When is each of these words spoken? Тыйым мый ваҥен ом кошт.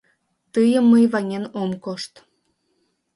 Тыйым 0.53 0.85
мый 0.91 1.05
ваҥен 1.13 1.45
ом 1.61 1.71
кошт. 1.83 2.13